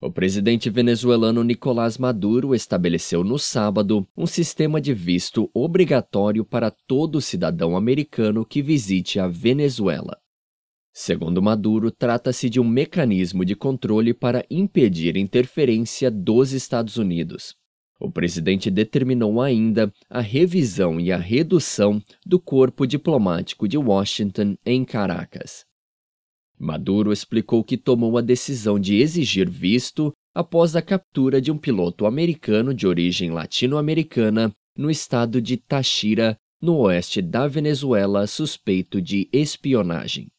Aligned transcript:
O 0.00 0.12
presidente 0.12 0.70
venezuelano 0.70 1.42
Nicolás 1.42 1.98
Maduro 1.98 2.54
estabeleceu 2.54 3.24
no 3.24 3.36
sábado 3.36 4.06
um 4.16 4.26
sistema 4.26 4.80
de 4.80 4.94
visto 4.94 5.50
obrigatório 5.52 6.44
para 6.44 6.70
todo 6.70 7.20
cidadão 7.20 7.76
americano 7.76 8.46
que 8.46 8.62
visite 8.62 9.18
a 9.18 9.26
Venezuela. 9.26 10.16
Segundo 10.92 11.42
Maduro, 11.42 11.90
trata-se 11.90 12.48
de 12.48 12.60
um 12.60 12.68
mecanismo 12.68 13.44
de 13.44 13.56
controle 13.56 14.14
para 14.14 14.44
impedir 14.48 15.16
interferência 15.16 16.12
dos 16.12 16.52
Estados 16.52 16.96
Unidos. 16.96 17.56
O 18.00 18.08
presidente 18.08 18.70
determinou 18.70 19.42
ainda 19.42 19.92
a 20.08 20.20
revisão 20.20 21.00
e 21.00 21.10
a 21.10 21.16
redução 21.16 22.00
do 22.24 22.38
corpo 22.38 22.86
diplomático 22.86 23.66
de 23.66 23.76
Washington 23.76 24.56
em 24.64 24.84
Caracas. 24.84 25.67
Maduro 26.58 27.12
explicou 27.12 27.62
que 27.62 27.76
tomou 27.76 28.18
a 28.18 28.20
decisão 28.20 28.78
de 28.78 28.96
exigir 28.96 29.48
visto 29.48 30.12
após 30.34 30.74
a 30.74 30.82
captura 30.82 31.40
de 31.40 31.50
um 31.50 31.58
piloto 31.58 32.06
americano 32.06 32.74
de 32.74 32.86
origem 32.86 33.30
latino-americana 33.30 34.52
no 34.76 34.90
estado 34.90 35.40
de 35.42 35.56
Táchira, 35.56 36.36
no 36.60 36.76
oeste 36.78 37.20
da 37.20 37.46
Venezuela, 37.46 38.26
suspeito 38.26 39.00
de 39.00 39.28
espionagem. 39.32 40.28